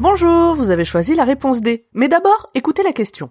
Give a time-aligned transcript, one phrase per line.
[0.00, 1.86] Bonjour, vous avez choisi la réponse D.
[1.94, 3.30] Mais d'abord, écoutez la question.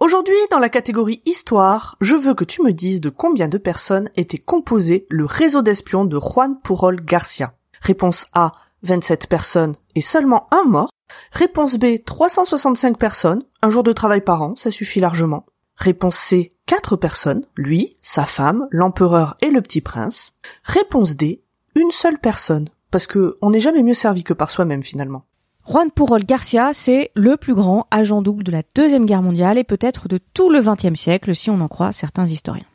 [0.00, 4.10] Aujourd'hui, dans la catégorie Histoire, je veux que tu me dises de combien de personnes
[4.16, 7.54] était composé le réseau d'espions de Juan Purol Garcia.
[7.80, 10.90] Réponse A, 27 personnes et seulement un mort.
[11.32, 15.46] Réponse B, 365 personnes, un jour de travail par an, ça suffit largement.
[15.76, 20.32] Réponse C, 4 personnes, lui, sa femme, l'empereur et le petit prince.
[20.62, 21.42] Réponse D,
[21.74, 25.24] une seule personne, parce que on n'est jamais mieux servi que par soi-même finalement.
[25.66, 29.64] Juan Purol Garcia, c'est le plus grand agent double de la Deuxième Guerre mondiale et
[29.64, 32.66] peut-être de tout le XXe siècle si on en croit certains historiens.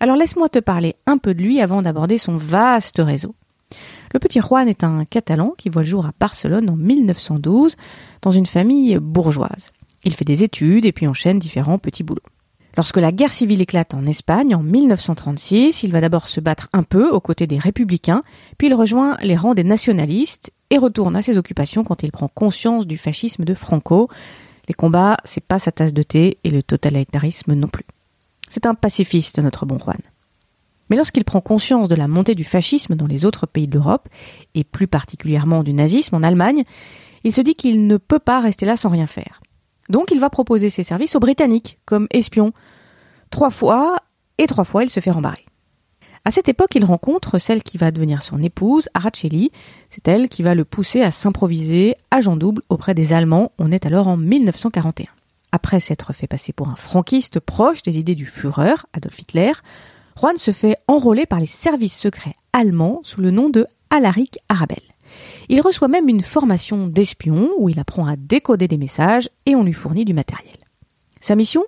[0.00, 3.34] Alors laisse-moi te parler un peu de lui avant d'aborder son vaste réseau.
[4.12, 7.76] Le petit Juan est un Catalan qui voit le jour à Barcelone en 1912
[8.22, 9.72] dans une famille bourgeoise.
[10.04, 12.22] Il fait des études et puis enchaîne différents petits boulots.
[12.76, 16.84] Lorsque la guerre civile éclate en Espagne en 1936, il va d'abord se battre un
[16.84, 18.22] peu aux côtés des républicains,
[18.56, 22.28] puis il rejoint les rangs des nationalistes et retourne à ses occupations quand il prend
[22.28, 24.08] conscience du fascisme de Franco.
[24.68, 27.84] Les combats, c'est pas sa tasse de thé et le totalitarisme non plus.
[28.48, 29.98] C'est un pacifiste, notre bon Juan.
[30.90, 34.08] Mais lorsqu'il prend conscience de la montée du fascisme dans les autres pays d'Europe,
[34.54, 36.64] et plus particulièrement du nazisme en Allemagne,
[37.24, 39.40] il se dit qu'il ne peut pas rester là sans rien faire.
[39.88, 42.52] Donc il va proposer ses services aux Britanniques comme espion.
[43.30, 43.96] Trois fois,
[44.38, 45.44] et trois fois il se fait rembarrer.
[46.24, 49.50] À cette époque, il rencontre celle qui va devenir son épouse, Araceli.
[49.88, 53.52] C'est elle qui va le pousser à s'improviser agent double auprès des Allemands.
[53.58, 55.06] On est alors en 1941.
[55.52, 59.52] Après s'être fait passer pour un franquiste proche des idées du Führer, Adolf Hitler,
[60.18, 64.82] Juan se fait enrôler par les services secrets allemands sous le nom de Alaric Arabel.
[65.48, 69.62] Il reçoit même une formation d'espion où il apprend à décoder des messages et on
[69.62, 70.56] lui fournit du matériel.
[71.20, 71.64] Sa mission?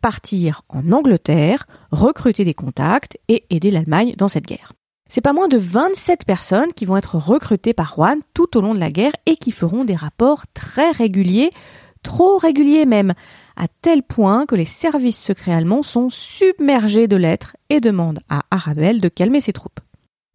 [0.00, 4.74] Partir en Angleterre, recruter des contacts et aider l'Allemagne dans cette guerre.
[5.08, 8.74] C'est pas moins de 27 personnes qui vont être recrutées par Juan tout au long
[8.74, 11.50] de la guerre et qui feront des rapports très réguliers,
[12.02, 13.14] trop réguliers même,
[13.56, 18.42] à tel point que les services secrets allemands sont submergés de lettres et demandent à
[18.50, 19.80] Arabel de calmer ses troupes.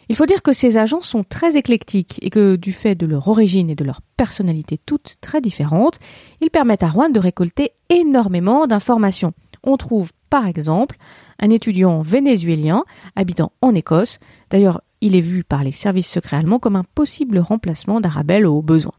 [0.09, 3.27] Il faut dire que ces agents sont très éclectiques et que, du fait de leur
[3.29, 5.99] origine et de leur personnalité toutes très différentes,
[6.41, 9.33] ils permettent à Juan de récolter énormément d'informations.
[9.63, 10.97] On trouve, par exemple,
[11.39, 12.83] un étudiant vénézuélien
[13.15, 14.19] habitant en Écosse.
[14.49, 18.61] D'ailleurs, il est vu par les services secrets allemands comme un possible remplacement d'Arabel au
[18.61, 18.93] besoin.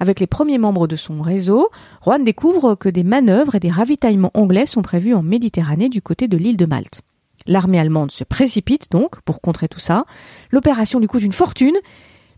[0.00, 1.68] Avec les premiers membres de son réseau,
[2.02, 6.26] Juan découvre que des manœuvres et des ravitaillements anglais sont prévus en Méditerranée du côté
[6.26, 7.02] de l'île de Malte.
[7.46, 10.06] L'armée allemande se précipite donc pour contrer tout ça.
[10.50, 11.76] L'opération lui coûte une fortune,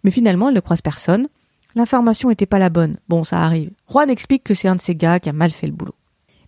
[0.02, 1.28] mais finalement elle ne croise personne.
[1.76, 2.98] L'information n'était pas la bonne.
[3.08, 3.70] Bon, ça arrive.
[3.88, 5.94] Juan explique que c'est un de ces gars qui a mal fait le boulot.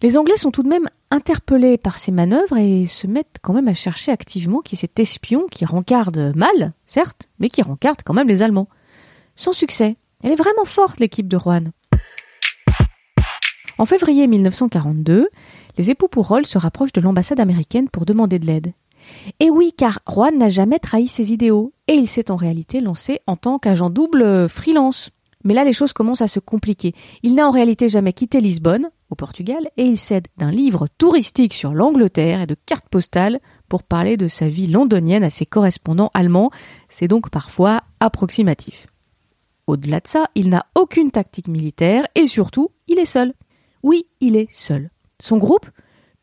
[0.03, 3.69] Les Anglais sont tout de même interpellés par ces manœuvres et se mettent quand même
[3.69, 8.15] à chercher activement qui est cet espion qui rencarde mal, certes, mais qui rencarde quand
[8.15, 8.69] même les Allemands.
[9.37, 9.97] Sans succès.
[10.25, 11.71] Elle est vraiment forte, l'équipe de Juan.
[13.77, 15.29] En février 1942,
[15.77, 18.73] les époux Pourrol se rapprochent de l'ambassade américaine pour demander de l'aide.
[19.39, 23.21] Et oui, car Juan n'a jamais trahi ses idéaux, et il s'est en réalité lancé
[23.27, 25.11] en tant qu'agent double euh, freelance.
[25.45, 26.95] Mais là, les choses commencent à se compliquer.
[27.23, 31.53] Il n'a en réalité jamais quitté Lisbonne, au Portugal, et il cède d'un livre touristique
[31.53, 36.11] sur l'Angleterre et de cartes postales pour parler de sa vie londonienne à ses correspondants
[36.15, 36.51] allemands.
[36.89, 38.87] C'est donc parfois approximatif.
[39.67, 43.35] Au-delà de ça, il n'a aucune tactique militaire et surtout, il est seul.
[43.83, 44.91] Oui, il est seul.
[45.21, 45.67] Son groupe?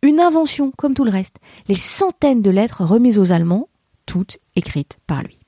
[0.03, 1.37] Une invention comme tout le reste.
[1.67, 3.69] Les centaines de lettres remises aux Allemands,
[4.05, 5.39] toutes écrites par lui.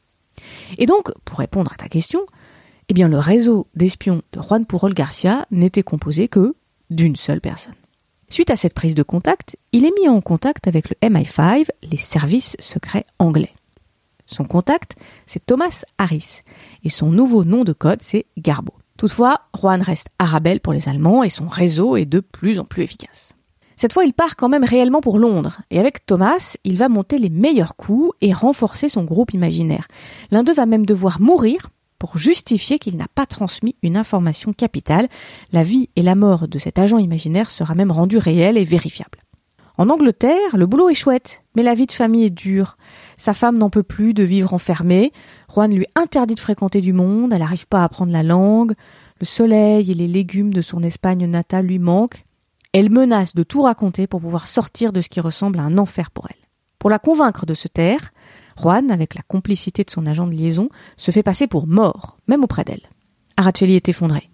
[0.78, 2.22] Et donc, pour répondre à ta question,
[2.90, 6.56] eh bien le réseau d'espions de Juan Purol Garcia n'était composé que
[6.90, 7.74] d'une seule personne.
[8.30, 11.98] Suite à cette prise de contact, il est mis en contact avec le MI5, les
[11.98, 13.54] services secrets anglais.
[14.34, 14.96] Son contact,
[15.28, 16.42] c'est Thomas Harris,
[16.84, 18.74] et son nouveau nom de code, c'est Garbo.
[18.98, 22.84] Toutefois, Juan reste Arabelle pour les Allemands et son réseau est de plus en plus
[22.84, 23.34] efficace.
[23.76, 27.20] Cette fois, il part quand même réellement pour Londres, et avec Thomas, il va monter
[27.20, 29.88] les meilleurs coups et renforcer son groupe imaginaire.
[30.32, 31.70] L'un d'eux va même devoir mourir
[32.00, 35.10] pour justifier qu'il n'a pas transmis une information capitale.
[35.52, 39.23] La vie et la mort de cet agent imaginaire sera même rendue réelle et vérifiable.
[39.78, 42.78] En Angleterre, le boulot est chouette, mais la vie de famille est dure.
[43.18, 45.12] Sa femme n'en peut plus de vivre enfermée.
[45.52, 48.74] Juan lui interdit de fréquenter du monde, elle n'arrive pas à apprendre la langue.
[49.20, 52.24] Le soleil et les légumes de son Espagne natale lui manquent.
[52.72, 56.12] Elle menace de tout raconter pour pouvoir sortir de ce qui ressemble à un enfer
[56.12, 56.48] pour elle.
[56.78, 58.12] Pour la convaincre de se taire,
[58.62, 62.44] Juan, avec la complicité de son agent de liaison, se fait passer pour mort, même
[62.44, 62.90] auprès d'elle.
[63.38, 64.30] Araceli est effondrée.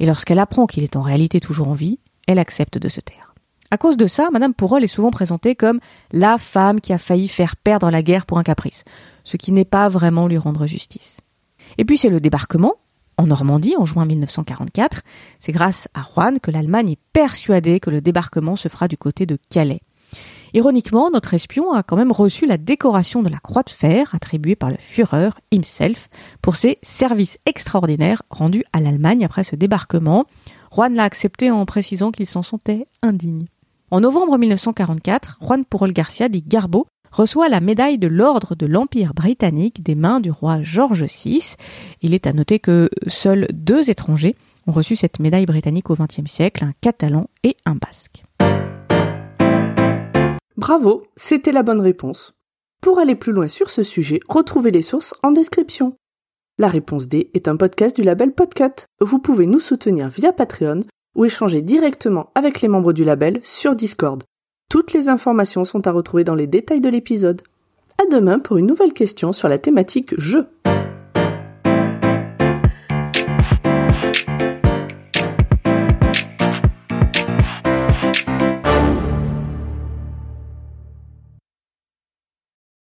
[0.00, 3.23] Et lorsqu'elle apprend qu'il est en réalité toujours en vie, elle accepte de se taire.
[3.74, 5.80] À cause de ça, Madame Pourrol est souvent présentée comme
[6.12, 8.84] la femme qui a failli faire perdre la guerre pour un caprice,
[9.24, 11.18] ce qui n'est pas vraiment lui rendre justice.
[11.76, 12.74] Et puis c'est le débarquement,
[13.18, 15.02] en Normandie, en juin 1944.
[15.40, 19.26] C'est grâce à Juan que l'Allemagne est persuadée que le débarquement se fera du côté
[19.26, 19.80] de Calais.
[20.52, 24.54] Ironiquement, notre espion a quand même reçu la décoration de la Croix de Fer attribuée
[24.54, 26.08] par le Führer himself
[26.42, 30.26] pour ses services extraordinaires rendus à l'Allemagne après ce débarquement.
[30.72, 33.46] Juan l'a accepté en précisant qu'il s'en sentait indigne.
[33.90, 39.12] En novembre 1944, Juan Purol Garcia, dit Garbo, reçoit la médaille de l'ordre de l'Empire
[39.12, 41.54] britannique des mains du roi George VI.
[42.00, 44.36] Il est à noter que seuls deux étrangers
[44.66, 48.24] ont reçu cette médaille britannique au XXe siècle, un catalan et un basque.
[50.56, 52.34] Bravo, c'était la bonne réponse.
[52.80, 55.94] Pour aller plus loin sur ce sujet, retrouvez les sources en description.
[56.58, 58.86] La réponse D est un podcast du label Podcut.
[59.00, 60.80] Vous pouvez nous soutenir via Patreon
[61.14, 64.22] ou échanger directement avec les membres du label sur Discord.
[64.70, 67.42] Toutes les informations sont à retrouver dans les détails de l'épisode.
[67.98, 70.46] À demain pour une nouvelle question sur la thématique jeu.